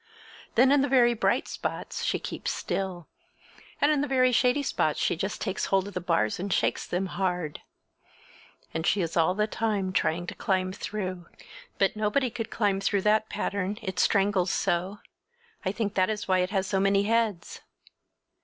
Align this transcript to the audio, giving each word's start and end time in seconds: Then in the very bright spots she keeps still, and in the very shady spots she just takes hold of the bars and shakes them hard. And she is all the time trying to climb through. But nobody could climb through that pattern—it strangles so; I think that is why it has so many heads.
Then 0.55 0.71
in 0.71 0.81
the 0.81 0.87
very 0.89 1.13
bright 1.13 1.47
spots 1.47 2.03
she 2.03 2.17
keeps 2.17 2.49
still, 2.49 3.07
and 3.79 3.91
in 3.91 4.01
the 4.01 4.07
very 4.07 4.31
shady 4.31 4.63
spots 4.63 4.99
she 4.99 5.15
just 5.15 5.39
takes 5.39 5.65
hold 5.65 5.87
of 5.87 5.93
the 5.93 6.01
bars 6.01 6.39
and 6.39 6.51
shakes 6.51 6.87
them 6.87 7.05
hard. 7.05 7.61
And 8.73 8.87
she 8.87 9.01
is 9.01 9.15
all 9.15 9.35
the 9.35 9.45
time 9.45 9.93
trying 9.93 10.25
to 10.25 10.33
climb 10.33 10.73
through. 10.73 11.27
But 11.77 11.95
nobody 11.95 12.31
could 12.31 12.49
climb 12.49 12.81
through 12.81 13.01
that 13.03 13.29
pattern—it 13.29 13.99
strangles 13.99 14.49
so; 14.51 15.01
I 15.63 15.71
think 15.71 15.93
that 15.93 16.09
is 16.09 16.27
why 16.27 16.39
it 16.39 16.49
has 16.49 16.65
so 16.65 16.79
many 16.79 17.03
heads. 17.03 17.61